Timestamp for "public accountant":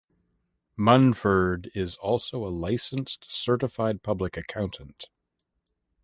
4.01-5.09